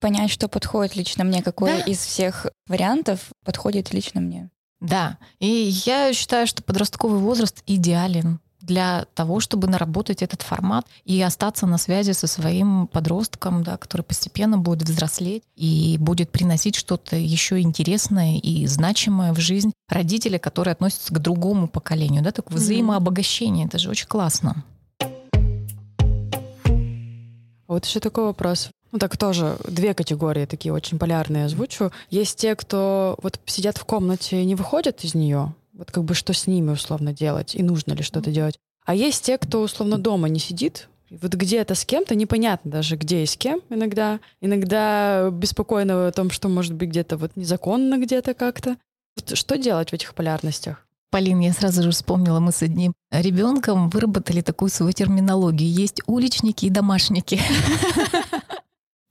[0.00, 1.80] понять, что подходит лично мне, какой да.
[1.80, 4.50] из всех вариантов подходит лично мне.
[4.80, 11.20] Да, и я считаю, что подростковый возраст идеален для того, чтобы наработать этот формат и
[11.20, 17.16] остаться на связи со своим подростком, да, который постепенно будет взрослеть и будет приносить что-то
[17.16, 23.66] еще интересное и значимое в жизнь родителя, которые относятся к другому поколению, да, такое взаимообогащение,
[23.66, 24.64] это же очень классно.
[27.66, 28.68] Вот еще такой вопрос.
[28.92, 31.90] Ну так тоже две категории такие очень полярные озвучу.
[32.10, 36.14] Есть те, кто вот сидят в комнате и не выходят из нее, вот как бы
[36.14, 38.58] что с ними условно делать и нужно ли что-то делать.
[38.84, 43.22] А есть те, кто условно дома не сидит, вот где-то с кем-то, непонятно даже где
[43.22, 44.18] и с кем иногда.
[44.40, 48.76] Иногда беспокойно о том, что может быть где-то вот незаконно где-то как-то.
[49.16, 50.86] Вот что делать в этих полярностях?
[51.10, 55.70] Полин, я сразу же вспомнила, мы с одним ребенком выработали такую свою терминологию.
[55.70, 57.40] Есть уличники и домашники.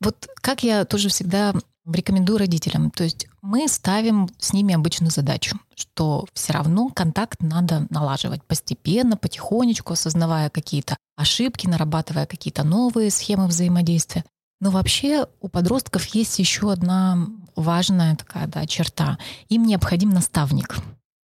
[0.04, 1.54] Вот как я тоже всегда
[1.86, 7.88] рекомендую родителям, то есть мы ставим с ними обычную задачу, что все равно контакт надо
[7.90, 14.24] налаживать постепенно, потихонечку, осознавая какие-то ошибки, нарабатывая какие-то новые схемы взаимодействия.
[14.60, 17.18] Но вообще у подростков есть еще одна
[17.56, 19.18] важная такая да, черта.
[19.50, 20.78] Им необходим наставник.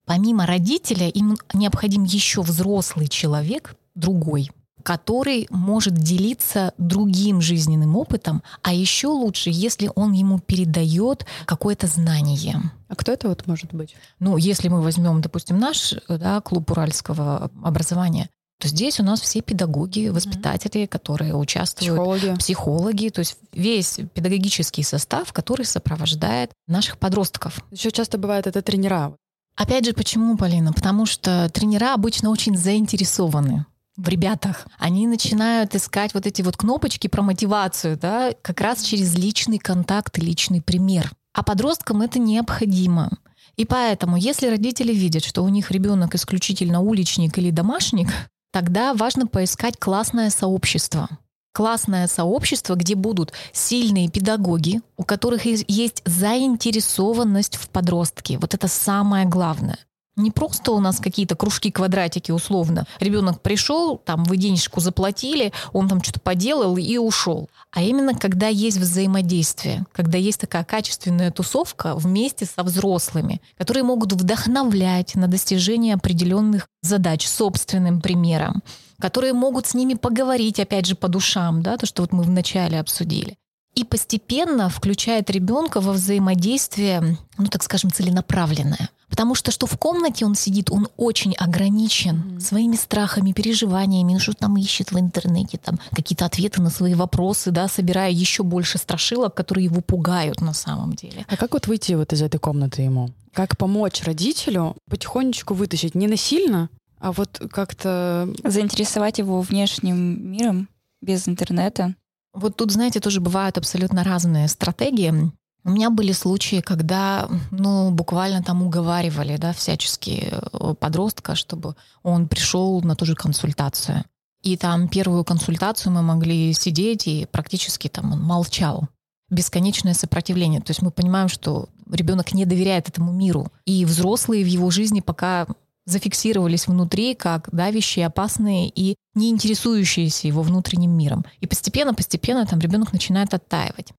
[0.05, 4.49] Помимо родителя, им необходим еще взрослый человек, другой,
[4.87, 12.71] который может делиться другим жизненным опытом, а еще лучше, если он ему передает какое-то знание.
[12.87, 13.97] А кто это вот может быть?
[14.19, 18.29] Ну, если мы возьмем, допустим, наш да, клуб уральского образования,
[18.61, 20.87] то здесь у нас все педагоги, воспитатели, mm-hmm.
[20.87, 22.35] которые участвуют, психологи.
[22.37, 27.59] психологи, то есть весь педагогический состав, который сопровождает наших подростков.
[27.71, 29.13] Еще часто бывает это тренера.
[29.57, 30.71] Опять же, почему, Полина?
[30.71, 33.65] Потому что тренера обычно очень заинтересованы
[33.97, 34.67] в ребятах.
[34.77, 40.17] Они начинают искать вот эти вот кнопочки про мотивацию, да, как раз через личный контакт
[40.17, 41.11] и личный пример.
[41.33, 43.11] А подросткам это необходимо.
[43.57, 48.09] И поэтому, если родители видят, что у них ребенок исключительно уличник или домашник,
[48.51, 51.09] тогда важно поискать классное сообщество.
[51.53, 58.37] Классное сообщество, где будут сильные педагоги, у которых есть заинтересованность в подростке.
[58.37, 59.79] Вот это самое главное.
[60.17, 62.87] Не просто у нас какие-то кружки, квадратики условно.
[62.99, 67.49] Ребенок пришел, там вы денежку заплатили, он там что-то поделал и ушел.
[67.71, 74.13] А именно когда есть взаимодействие, когда есть такая качественная тусовка вместе со взрослыми, которые могут
[74.13, 78.63] вдохновлять на достижение определенных задач собственным примером,
[78.99, 82.79] которые могут с ними поговорить, опять же, по душам, да, то, что вот мы вначале
[82.79, 83.37] обсудили
[83.77, 88.89] и постепенно включает ребенка во взаимодействие, ну так скажем, целенаправленное.
[89.07, 92.39] Потому что что в комнате он сидит, он очень ограничен mm-hmm.
[92.39, 97.51] своими страхами, переживаниями, ну что там ищет в интернете, там какие-то ответы на свои вопросы,
[97.51, 101.27] да, собирая еще больше страшилок, которые его пугают на самом деле.
[101.29, 103.11] А как вот выйти вот из этой комнаты ему?
[103.31, 110.67] Как помочь родителю потихонечку вытащить не насильно, а вот как-то заинтересовать его внешним миром
[110.99, 111.93] без интернета?
[112.33, 115.31] Вот тут, знаете, тоже бывают абсолютно разные стратегии.
[115.63, 122.27] У меня были случаи, когда, ну, буквально там уговаривали, да, всячески э, подростка, чтобы он
[122.27, 124.05] пришел на ту же консультацию.
[124.43, 128.87] И там первую консультацию мы могли сидеть, и практически там он молчал.
[129.29, 130.61] Бесконечное сопротивление.
[130.61, 133.51] То есть мы понимаем, что ребенок не доверяет этому миру.
[133.65, 135.47] И взрослые в его жизни пока
[135.87, 141.25] зафиксировались внутри как давящие, опасные и не интересующиеся его внутренним миром.
[141.39, 143.93] И постепенно-постепенно там ребенок начинает оттаивать.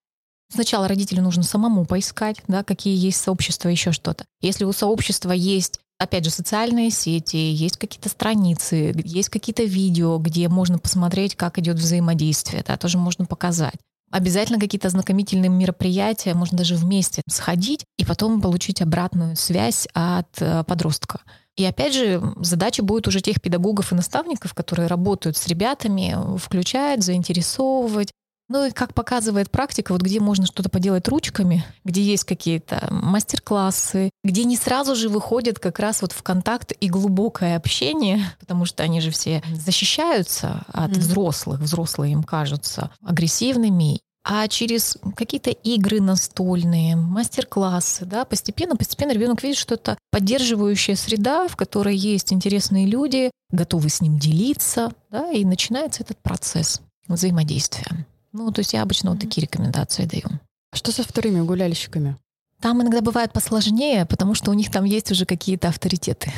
[0.54, 4.24] Сначала родителю нужно самому поискать, да, какие есть сообщества, еще что-то.
[4.40, 10.48] Если у сообщества есть опять же, социальные сети, есть какие-то страницы, есть какие-то видео, где
[10.48, 13.74] можно посмотреть, как идет взаимодействие, да, тоже можно показать.
[14.10, 20.64] Обязательно какие-то ознакомительные мероприятия, можно даже вместе сходить и потом получить обратную связь от э,
[20.64, 21.20] подростка.
[21.58, 27.02] И опять же, задача будет уже тех педагогов и наставников, которые работают с ребятами, включать,
[27.02, 28.12] заинтересовывать.
[28.48, 34.10] Ну и как показывает практика, вот где можно что-то поделать ручками, где есть какие-то мастер-классы,
[34.22, 38.84] где не сразу же выходят как раз вот в контакт и глубокое общение, потому что
[38.84, 40.98] они же все защищаются от mm-hmm.
[41.00, 49.42] взрослых, взрослые им кажутся агрессивными, а через какие-то игры настольные, мастер-классы, да, постепенно, постепенно ребенок
[49.42, 55.30] видит, что это поддерживающая среда, в которой есть интересные люди, готовы с ним делиться, да,
[55.32, 58.06] и начинается этот процесс взаимодействия.
[58.32, 60.28] Ну, то есть я обычно вот такие рекомендации даю.
[60.70, 62.16] А что со вторыми гуляльщиками?
[62.60, 66.32] Там иногда бывает посложнее, потому что у них там есть уже какие-то авторитеты.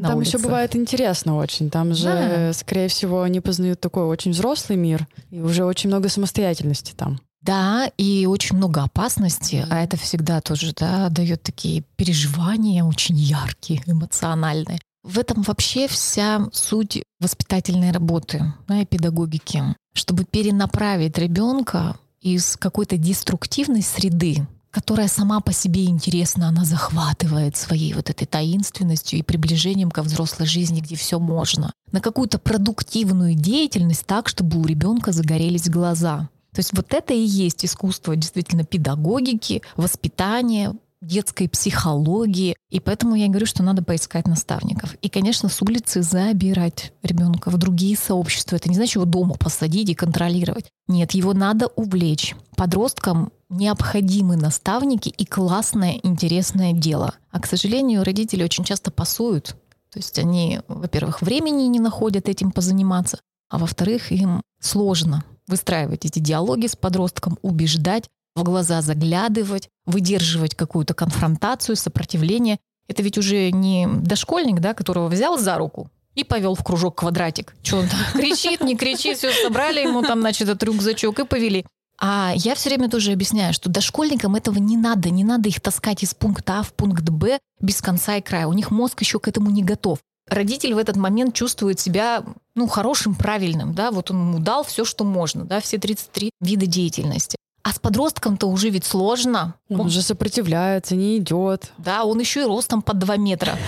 [0.00, 0.36] Там улице.
[0.36, 1.70] еще бывает интересно очень.
[1.70, 2.52] Там же, да.
[2.52, 7.20] скорее всего, они познают такой очень взрослый мир, и уже очень много самостоятельности там.
[7.46, 13.82] Да, и очень много опасности, а это всегда тоже да, дает такие переживания очень яркие,
[13.86, 14.80] эмоциональные.
[15.04, 19.62] В этом вообще вся суть воспитательной работы да, и педагогики,
[19.94, 27.94] чтобы перенаправить ребенка из какой-то деструктивной среды, которая сама по себе интересна, она захватывает своей
[27.94, 34.04] вот этой таинственностью и приближением ко взрослой жизни, где все можно, на какую-то продуктивную деятельность
[34.04, 36.28] так, чтобы у ребенка загорелись глаза.
[36.56, 42.56] То есть вот это и есть искусство действительно педагогики, воспитания, детской психологии.
[42.70, 44.94] И поэтому я говорю, что надо поискать наставников.
[45.02, 48.56] И, конечно, с улицы забирать ребенка в другие сообщества.
[48.56, 50.70] Это не значит его дома посадить и контролировать.
[50.88, 52.34] Нет, его надо увлечь.
[52.56, 57.12] Подросткам необходимы наставники и классное, интересное дело.
[57.30, 59.56] А, к сожалению, родители очень часто пасуют.
[59.92, 63.18] То есть они, во-первых, времени не находят этим позаниматься,
[63.50, 68.04] а во-вторых, им сложно выстраивать эти диалоги с подростком, убеждать,
[68.34, 72.58] в глаза заглядывать, выдерживать какую-то конфронтацию, сопротивление.
[72.88, 77.54] Это ведь уже не дошкольник, да, которого взял за руку и повел в кружок квадратик.
[77.62, 81.64] Что он там кричит, не кричит, все собрали ему там, значит, этот рюкзачок и повели.
[81.98, 86.02] А я все время тоже объясняю, что дошкольникам этого не надо, не надо их таскать
[86.02, 88.46] из пункта А в пункт Б без конца и края.
[88.48, 89.98] У них мозг еще к этому не готов.
[90.28, 94.84] Родитель в этот момент чувствует себя ну, хорошим, правильным, да, вот он ему дал все,
[94.84, 97.36] что можно, да, все 33 вида деятельности.
[97.62, 99.54] А с подростком-то уже ведь сложно.
[99.68, 101.72] Он, он уже сопротивляется, не идет.
[101.78, 103.58] Да, он еще и ростом под 2 метра.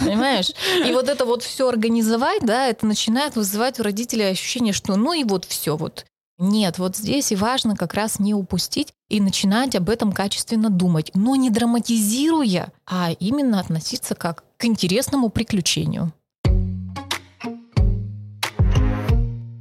[0.00, 0.50] Понимаешь?
[0.86, 5.14] И вот это вот все организовать, да, это начинает вызывать у родителей ощущение, что ну
[5.14, 6.04] и вот все вот.
[6.38, 11.10] Нет, вот здесь и важно как раз не упустить и начинать об этом качественно думать,
[11.14, 16.12] но не драматизируя, а именно относиться как к интересному приключению.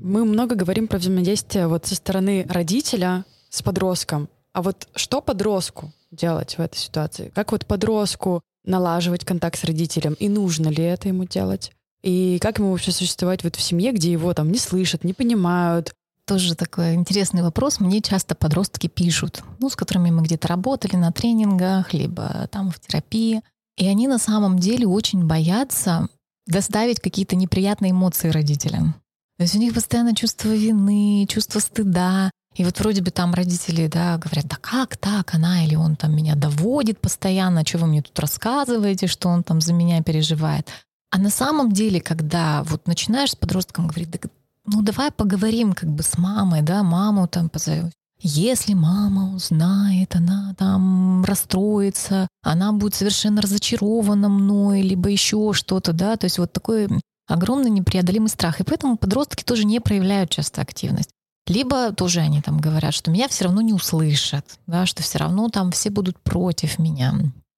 [0.01, 4.29] Мы много говорим про взаимодействие вот со стороны родителя с подростком.
[4.53, 7.31] А вот что подростку делать в этой ситуации?
[7.35, 10.13] Как вот подростку налаживать контакт с родителем?
[10.13, 11.71] И нужно ли это ему делать?
[12.01, 15.93] И как ему вообще существовать вот в семье, где его там не слышат, не понимают?
[16.25, 17.79] Тоже такой интересный вопрос.
[17.79, 22.79] Мне часто подростки пишут, ну, с которыми мы где-то работали на тренингах, либо там в
[22.79, 23.41] терапии.
[23.77, 26.07] И они на самом деле очень боятся
[26.47, 28.95] доставить какие-то неприятные эмоции родителям.
[29.37, 32.31] То есть у них постоянно чувство вины, чувство стыда.
[32.55, 36.15] И вот вроде бы там родители, да, говорят, да как так, она или он там
[36.15, 40.69] меня доводит постоянно, что вы мне тут рассказываете, что он там за меня переживает.
[41.11, 44.19] А на самом деле, когда вот начинаешь с подростком говорить, да,
[44.65, 47.91] ну давай поговорим как бы с мамой, да, маму там позовем.
[48.21, 56.15] Если мама узнает, она там расстроится, она будет совершенно разочарована мной, либо еще что-то, да,
[56.15, 56.87] то есть вот такой
[57.27, 58.59] огромный непреодолимый страх.
[58.59, 61.09] И поэтому подростки тоже не проявляют часто активность.
[61.47, 65.49] Либо тоже они там говорят, что меня все равно не услышат, да, что все равно
[65.49, 67.13] там все будут против меня.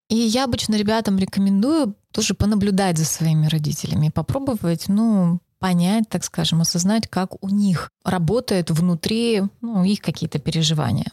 [0.09, 6.61] И я обычно ребятам рекомендую тоже понаблюдать за своими родителями, попробовать, ну, понять, так скажем,
[6.61, 11.11] осознать, как у них работает внутри ну, их какие-то переживания.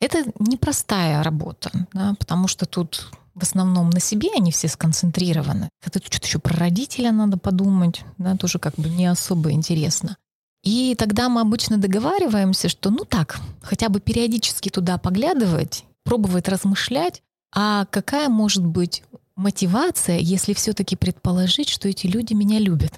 [0.00, 5.68] Это непростая работа, да, потому что тут в основном на себе они все сконцентрированы.
[5.84, 10.16] Это что-то еще про родителя надо подумать, да, тоже как бы не особо интересно.
[10.62, 17.22] И тогда мы обычно договариваемся, что ну так, хотя бы периодически туда поглядывать, пробовать размышлять,
[17.54, 19.02] а какая может быть
[19.36, 22.92] мотивация, если все-таки предположить, что эти люди меня любят?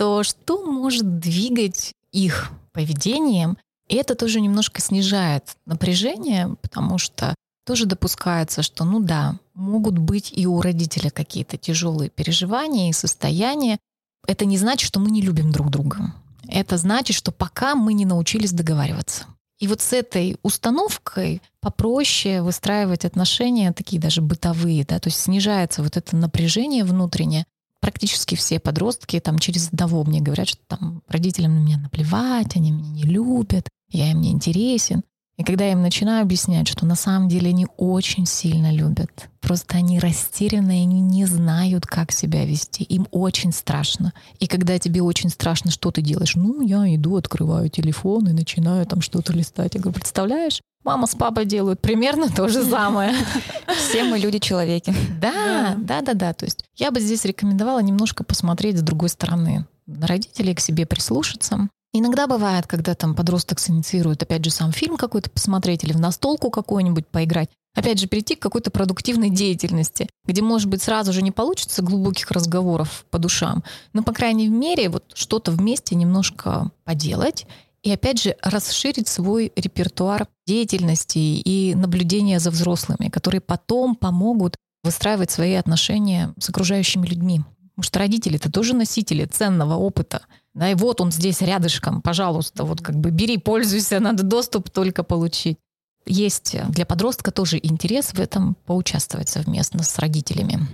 [0.00, 3.58] То что может двигать их поведением?
[3.86, 7.34] И это тоже немножко снижает напряжение, потому что
[7.66, 13.78] тоже допускается, что, ну да, могут быть и у родителя какие-то тяжелые переживания и состояния.
[14.26, 16.14] Это не значит, что мы не любим друг друга.
[16.48, 19.26] Это значит, что пока мы не научились договариваться.
[19.58, 25.82] И вот с этой установкой попроще выстраивать отношения, такие даже бытовые, да, то есть снижается
[25.82, 27.44] вот это напряжение внутреннее.
[27.80, 32.70] Практически все подростки там через одного мне говорят, что там родителям на меня наплевать, они
[32.70, 35.02] меня не любят, я им не интересен.
[35.40, 39.78] И когда я им начинаю объяснять, что на самом деле они очень сильно любят, просто
[39.78, 44.12] они растеряны, и они не знают, как себя вести, им очень страшно.
[44.38, 46.34] И когда тебе очень страшно, что ты делаешь?
[46.34, 49.76] Ну, я иду, открываю телефон и начинаю там что-то листать.
[49.76, 53.14] Я говорю, представляешь, Мама с папой делают примерно то же самое.
[53.76, 54.94] Все мы люди-человеки.
[55.20, 56.32] Да, да, да, да.
[56.32, 59.66] То есть я бы здесь рекомендовала немножко посмотреть с другой стороны.
[59.86, 65.28] Родителей к себе прислушаться, Иногда бывает, когда там подросток синициирует, опять же, сам фильм какой-то
[65.28, 67.50] посмотреть или в настолку какую-нибудь поиграть.
[67.74, 72.30] Опять же, перейти к какой-то продуктивной деятельности, где, может быть, сразу же не получится глубоких
[72.30, 77.46] разговоров по душам, но, по крайней мере, вот что-то вместе немножко поделать
[77.82, 85.30] И опять же, расширить свой репертуар деятельности и наблюдения за взрослыми, которые потом помогут выстраивать
[85.30, 87.40] свои отношения с окружающими людьми.
[87.74, 90.22] Потому что родители это тоже носители ценного опыта.
[90.52, 95.02] Да, и вот он здесь рядышком, пожалуйста, вот как бы бери, пользуйся, надо доступ только
[95.02, 95.58] получить.
[96.06, 100.66] Есть для подростка тоже интерес в этом поучаствовать совместно с родителями.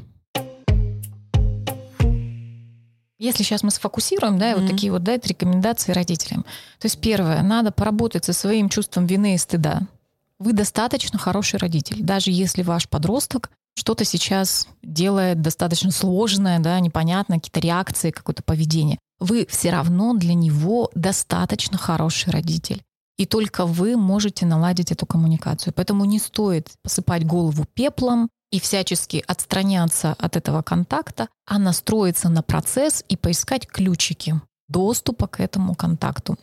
[3.19, 4.61] Если сейчас мы сфокусируем, да, и mm-hmm.
[4.61, 6.43] вот такие вот дать рекомендации родителям.
[6.79, 9.83] То есть первое, надо поработать со своим чувством вины и стыда.
[10.39, 17.37] Вы достаточно хороший родитель, даже если ваш подросток что-то сейчас делает достаточно сложное, да, непонятно,
[17.37, 18.99] какие-то реакции, какое-то поведение.
[19.19, 22.83] Вы все равно для него достаточно хороший родитель.
[23.17, 25.73] И только вы можете наладить эту коммуникацию.
[25.75, 32.43] Поэтому не стоит посыпать голову пеплом, и всячески отстраняться от этого контакта, а настроиться на
[32.43, 36.37] процесс и поискать ключики доступа к этому контакту.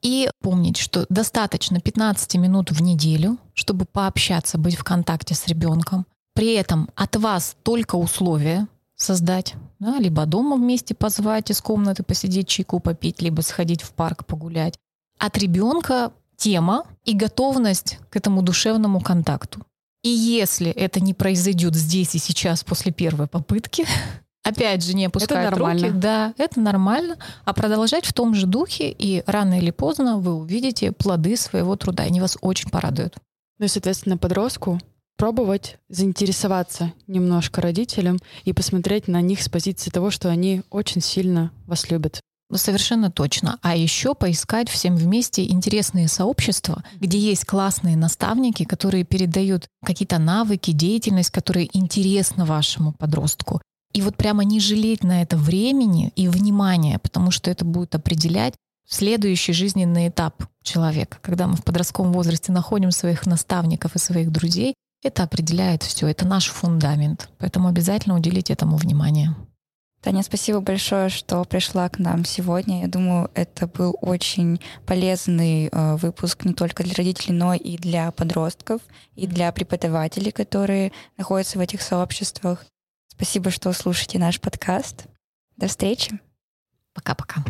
[0.00, 6.06] И помнить, что достаточно 15 минут в неделю, чтобы пообщаться, быть в контакте с ребенком.
[6.34, 12.48] При этом от вас только условия создать, да, либо дома вместе позвать из комнаты посидеть
[12.48, 14.78] чайку попить, либо сходить в парк погулять.
[15.18, 19.62] От ребенка тема и готовность к этому душевному контакту.
[20.02, 23.84] И если это не произойдет здесь и сейчас после первой попытки,
[24.44, 29.24] опять же, не опускать руки, да, это нормально, а продолжать в том же духе, и
[29.26, 33.16] рано или поздно вы увидите плоды своего труда, они вас очень порадуют.
[33.58, 34.80] Ну и, соответственно, подростку
[35.16, 41.50] пробовать заинтересоваться немножко родителям и посмотреть на них с позиции того, что они очень сильно
[41.66, 42.20] вас любят.
[42.54, 43.58] Совершенно точно.
[43.60, 50.70] А еще поискать всем вместе интересные сообщества, где есть классные наставники, которые передают какие-то навыки,
[50.70, 53.60] деятельность, которые интересны вашему подростку.
[53.92, 58.54] И вот прямо не жалеть на это времени и внимания, потому что это будет определять
[58.88, 61.18] следующий жизненный этап человека.
[61.20, 66.26] Когда мы в подростковом возрасте находим своих наставников и своих друзей, это определяет все, это
[66.26, 67.28] наш фундамент.
[67.38, 69.36] Поэтому обязательно уделить этому внимание.
[70.00, 72.82] Таня, спасибо большое, что пришла к нам сегодня.
[72.82, 78.12] Я думаю, это был очень полезный э, выпуск не только для родителей, но и для
[78.12, 78.80] подростков,
[79.16, 82.64] и для преподавателей, которые находятся в этих сообществах.
[83.08, 85.06] Спасибо, что слушаете наш подкаст.
[85.56, 86.20] До встречи.
[86.94, 87.42] Пока-пока.